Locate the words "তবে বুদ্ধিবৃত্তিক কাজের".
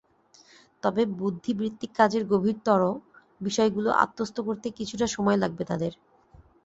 0.83-2.23